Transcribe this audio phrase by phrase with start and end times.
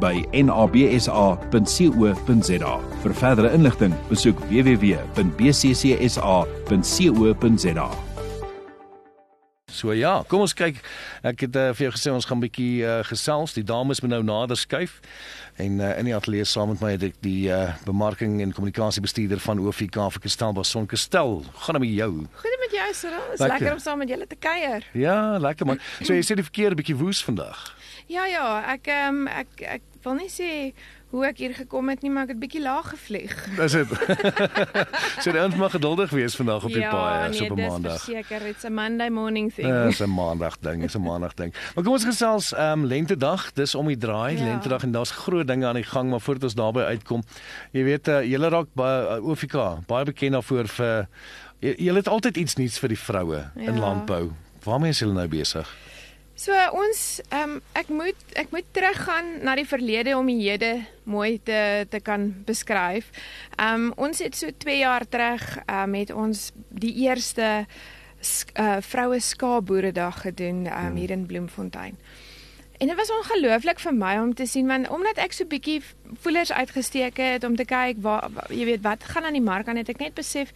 [0.00, 1.14] by nabsa.co.za.
[3.02, 5.08] Vir verdere inligting, besoek www.bccsa.co.za.
[9.78, 10.80] So ja, kom ons kyk.
[11.28, 13.54] Ek het uh, vir jou gesê ons gaan 'n bietjie uh, gesels.
[13.54, 14.98] Die dames moet nou nader skuif.
[15.56, 19.38] En uh, in die ateljee saam met my het ek die uh, bemarking en kommunikasiebestuurder
[19.38, 21.44] van OFK vir Kestelbas Son Kestel.
[21.62, 22.12] Gaan dan met jou.
[22.42, 23.24] Goed met jou, Cyril.
[23.30, 23.58] Dit is lekker.
[23.58, 24.86] lekker om saam met julle te kuier.
[24.92, 25.80] Ja, lekker man.
[26.02, 27.74] So jy sê die verkeer 'n bietjie woes vandag.
[28.08, 30.72] Ja ja, ek ehm um, ek ek wil nie sê
[31.10, 33.32] hoe ek hier gekom het nie, maar ek het bietjie laag gevlieg.
[33.60, 33.92] Dis dit.
[35.22, 37.62] so jy moet maar geduldig wees vandag op die ja, paai nee, so op 'n
[37.62, 38.06] maandag.
[38.06, 39.72] Ja, seker, dit's 'n Monday morning thing.
[39.88, 41.54] Dis 'n maandag ding, dis 'n maandag ding.
[41.74, 44.44] Maar kom ons gesels ehm um, lentedag, dis om die draai, ja.
[44.44, 47.22] lentedag en daar's groot dinge aan die gang, maar voordat ons daarby uitkom,
[47.72, 51.08] jy weet uh, julle raak baie uh, OFK, baie bekend daarvoor vir
[51.58, 53.70] julle het altyd iets nuuts vir die vroue ja.
[53.70, 54.30] in landbou.
[54.64, 55.66] Waarmee is julle nou besig?
[56.38, 56.98] So ons
[57.34, 61.86] ehm um, ek moet ek moet teruggaan na die verlede om die hede mooi te
[61.90, 63.10] te kan beskryf.
[63.56, 68.78] Ehm um, ons het so 2 jaar terug ehm um, met ons die eerste uh,
[68.86, 71.98] vroue skaapboeredag gedoen um, hier in Bloemfontein.
[72.78, 75.82] En dit was ongelooflik vir my om te sien want omdat ek so bietjie
[76.22, 79.82] voelers uitgesteek het om te kyk waar jy weet wat gaan aan die mark aan
[79.82, 80.54] het ek net besef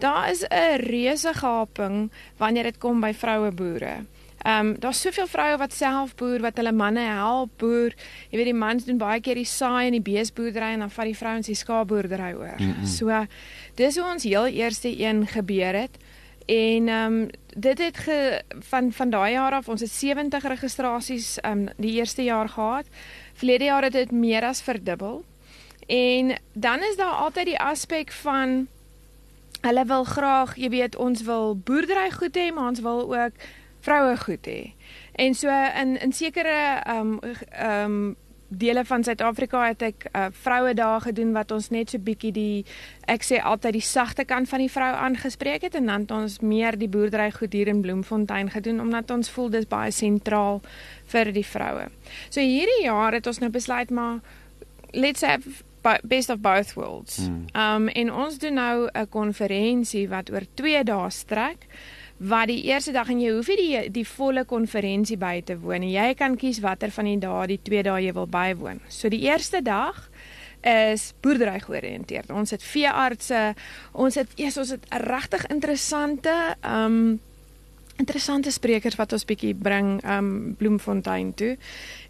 [0.00, 2.08] daar is 'n reuse gaping
[2.40, 4.08] wanneer dit kom by vroue boere.
[4.42, 7.94] Ehm um, daar's soveel vroue wat self boer, wat hulle manne help boer.
[8.30, 11.10] Jy weet die mans doen baie keer die saai en die beesboerdery en dan vat
[11.10, 12.54] die vrouens die skaapboerdery oor.
[12.58, 12.86] Mm -mm.
[12.86, 13.26] So
[13.74, 15.98] dis hoe ons heel eerste een gebeur het.
[16.46, 21.40] En ehm um, dit het ge, van van daai jaar af ons het 70 registrasies
[21.40, 22.86] ehm um, die eerste jaar gehad.
[23.34, 25.24] Verlede jaar het dit meer as verdubbel.
[25.86, 28.66] En dan is daar altyd die aspek van
[29.60, 33.32] hulle wil graag, jy weet, ons wil boerdery goed hê, maar ons wil ook
[33.80, 34.72] vroue goed hê.
[35.18, 35.48] En so
[35.80, 38.16] in in sekere ehm um, ehm um,
[38.48, 42.64] dele van Suid-Afrika het ek uh, vroue dae gedoen wat ons net so bietjie die
[43.10, 46.38] ek sê altyd die sagte kant van die vrou aangespreek het en dan het ons
[46.40, 50.62] meer die boerdery goed hier in Bloemfontein gedoen omdat ons voel dis baie sentraal
[51.12, 51.88] vir die vroue.
[52.30, 54.20] So hierdie jaar het ons nou besluit maar
[54.92, 55.62] let's have
[56.02, 57.16] best of both worlds.
[57.26, 57.44] Hmm.
[57.52, 61.68] Ehm um, en ons doen nou 'n konferensie wat oor 2 dae strek
[62.18, 65.84] wat die eerste dag en jy hoef nie die die volle konferensie by te woon
[65.84, 65.94] nie.
[65.94, 68.82] Jy kan kies watter van die dae, die twee dae jy wil bywoon.
[68.90, 70.08] So die eerste dag
[70.66, 72.32] is boerdery georiënteerd.
[72.34, 73.54] Ons het veeartse,
[73.92, 76.34] ons het eers ons het regtig interessante
[76.66, 77.20] um
[77.98, 81.56] interessante sprekers wat ons bietjie bring um Bloemfontein toe.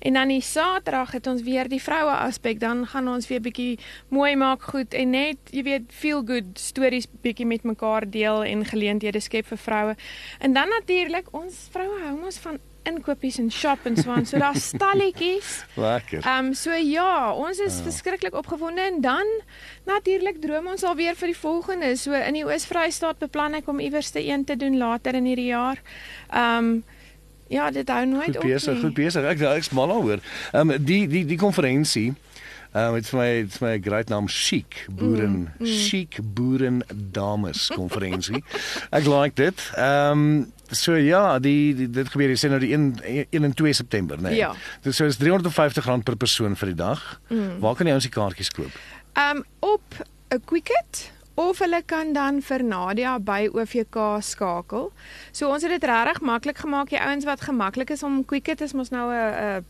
[0.04, 3.78] En dan die Saterdag het ons weer die vroue aspek, dan gaan ons weer bietjie
[4.14, 8.66] mooi maak goed en net, jy weet, feel good stories bietjie met mekaar deel en
[8.68, 9.96] geleenthede skep vir vroue.
[10.38, 14.26] En dan natuurlik ons vroue hou ons van inkopies en shop en so aan.
[14.26, 15.62] So daar's stalletjies.
[15.74, 16.22] Lekker.
[16.24, 17.86] Ehm um, so ja, ons is ja.
[17.88, 19.32] verskriklik opgewonde en dan
[19.88, 21.96] natuurlik droom ons alweer vir die volgende.
[21.96, 25.50] So in die Oos-Vrystaat beplan ek om iewers te een te doen later in hierdie
[25.52, 25.82] jaar.
[26.28, 26.78] Ehm um,
[27.48, 28.42] Ja, dit hou nooit goed op.
[28.42, 29.24] Goed besig, goed besig.
[29.24, 30.20] Ek ek's mal daaroor.
[30.52, 32.12] Ehm um, die die die konferensie
[32.72, 35.66] Ehm um, dit's my dit's my great naam Chic Boeren mm, mm.
[35.66, 38.42] Chic Boeren Dames konferensie.
[38.98, 39.70] ek like dit.
[39.74, 43.00] Ehm um, so ja, die, die dit gebeur is nou die 1
[43.32, 44.28] 1 en 2 September, né?
[44.28, 44.42] Nee.
[44.42, 44.52] Ja.
[44.84, 47.04] Dit so is R350 per persoon vir die dag.
[47.28, 47.56] Mm.
[47.64, 48.82] Waar kan jy ons die kaartjies koop?
[49.14, 51.08] Ehm um, op 'n Quicket
[51.38, 54.88] of hulle kan dan vir Nadia by OVK skakel.
[55.30, 56.90] So ons het dit regtig maklik gemaak.
[56.90, 59.64] Die ouens wat gemaklik is om Quicket is mos nou 'n 'n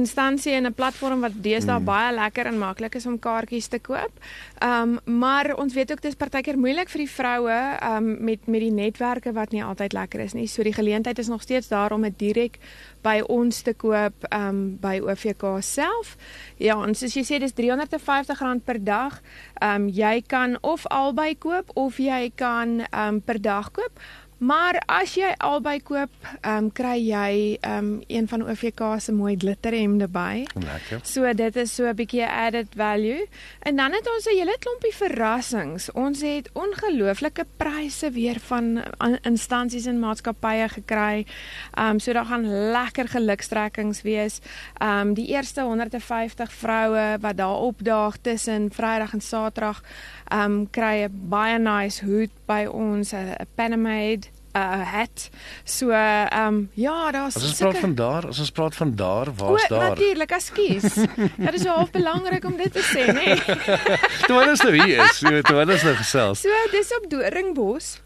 [0.00, 1.84] instansie en 'n platform wat deesdae mm.
[1.84, 4.12] baie lekker en maklik is om kaartjies te koop.
[4.60, 8.46] Ehm um, maar ons weet ook dis partykeer moeilik vir die vroue ehm um, met
[8.46, 10.46] met die netwerke wat nie altyd lekker is nie.
[10.46, 12.58] So die geleentheid is nog steeds daar om dit direk
[13.06, 16.16] by ons te koop um by OVK self.
[16.58, 19.20] Ja, en soos jy sê dis R350 per dag.
[19.62, 24.02] Um jy kan of albei koop of jy kan um per dag koop.
[24.36, 26.12] Maar as jy albei koop,
[26.42, 30.44] ehm um, kry jy ehm um, een van OVK se mooi glitterhemde by.
[30.54, 31.00] Lekker.
[31.08, 33.28] So dit is so 'n bietjie added value.
[33.62, 35.92] En dan het ons 'n hele klompie verrassings.
[35.92, 38.82] Ons het ongelooflike pryse weer van
[39.22, 41.26] instansies en maatskappye gekry.
[41.74, 44.40] Ehm um, so daar gaan lekker gelukstrekkings wees.
[44.78, 49.82] Ehm um, die eerste 150 vroue wat daar opdaag tussen Vrydag en Saterdag
[50.28, 55.30] ehm um, kry 'n baie nice hoed by ons, 'n Panamade uh het.
[55.64, 59.34] So ehm um, ja, daar's As ons praat van daar, as ons praat van daar,
[59.34, 59.88] waar's daar?
[59.88, 60.94] Natuurlik, ekskuus.
[61.46, 63.24] Dit is wel belangrik om dit te sê, nê.
[63.24, 64.36] Nee.
[64.36, 66.40] Wat is nou hier is, weet, wat is nou gesels?
[66.40, 68.05] So dis op Doringbos.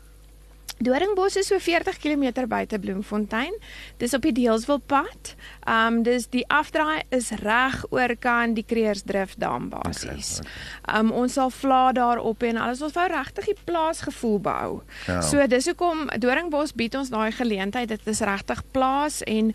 [0.81, 3.53] Doringbos is so 40 km buite Bloemfontein.
[4.01, 5.35] Dis op die Deelswilpad.
[5.69, 10.39] Um dis die afdraai is reg oor kan die Kreersdrift dam basies.
[10.41, 11.01] Okay, okay.
[11.01, 14.81] Um ons sal vla daarop en alles ons wou regtig die plaasgevoel bou.
[15.05, 15.21] Ja.
[15.21, 17.93] So dis hoekom Doringbos bied ons daai geleentheid.
[17.93, 19.53] Dit is regtig plaas en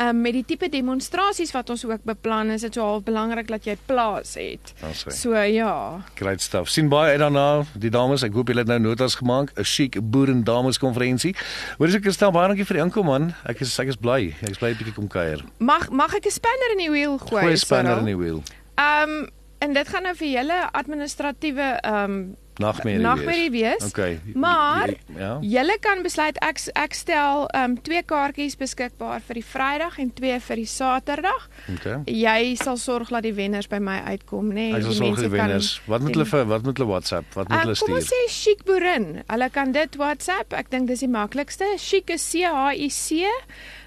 [0.00, 3.64] um, met die tipe demonstrasies wat ons ook beplan is dit so half belangrik dat
[3.64, 4.72] jy plaas het.
[4.92, 6.02] So ja.
[6.14, 6.70] Great stuff.
[6.72, 7.64] Sien baie uit daarna.
[7.74, 9.52] Die dames, ek hoop julle het nou notas gemaak.
[9.56, 11.34] 'n Chic boer en dames konferensie.
[11.78, 13.34] Hoor as ek stel baie dankie vir die inkom man.
[13.44, 14.34] Ek is ek is bly.
[14.42, 15.44] Ek is bly 'n bietjie kom kuier.
[15.58, 17.42] Mag mag ek 'n spanner in die wiel gooi?
[17.42, 18.42] Gooi 'n spanner in die wiel.
[18.76, 19.28] Ehm um,
[19.58, 23.06] en dit gaan nou vir julle administratiewe ehm um, nagmerrie wees.
[23.06, 23.86] Nagmerrie wees.
[23.88, 24.20] Okay.
[24.34, 25.38] Maar ja.
[25.42, 30.12] Julle kan besluit ek ek stel ehm um, twee kaartjies beskikbaar vir die Vrydag en
[30.16, 31.48] twee vir die Saterdag.
[31.76, 31.98] Okay.
[32.10, 34.70] Jy sal sorg dat die wenners by my uitkom, nê?
[34.72, 35.56] Nee, die mense die kan
[35.86, 37.32] Wat moet hulle vir wat moet hulle WhatsApp?
[37.34, 37.92] Wat moet uh, hulle stuur?
[37.92, 39.08] Kom ons sê Chic Boerin.
[39.26, 40.54] Hulle kan dit WhatsApp.
[40.56, 41.74] Ek dink dis die maklikste.
[41.82, 43.26] Chic is C H I C.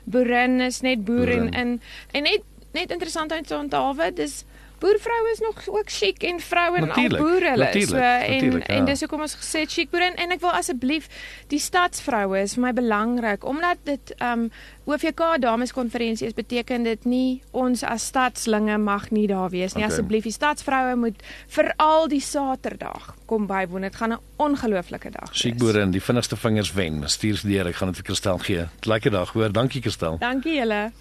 [0.10, 1.77] Boerin is net boer en en
[2.13, 4.44] net net interessant om te onthou, dis
[4.79, 7.85] boervroue is nog ook chic en vroue en al boere hulle.
[7.87, 8.65] so en ja.
[8.77, 11.09] en dis hoekom ons gesê chic boere en ek wil asseblief
[11.53, 14.49] die stadsvroue is vir my belangrik omdat dit um
[14.89, 19.83] OVK dames konferensie is beteken dit nie ons as stadslinge mag nie daar wees nie.
[19.83, 19.93] Okay.
[19.93, 23.85] asseblief die stadsvroue moet veral die Saterdag kom bywoon.
[23.85, 27.03] Dit gaan 'n ongelooflike dag chic boere en die vinnigste vingers wen.
[27.09, 28.65] Stuur deur ek gaan dit vir Kristel gee.
[28.81, 29.51] Lekker dag hoor.
[29.51, 30.17] Dankie Kristel.
[30.17, 30.91] Dankie julle